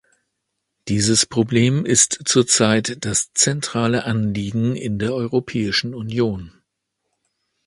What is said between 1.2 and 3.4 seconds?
Problem ist zur Zeit das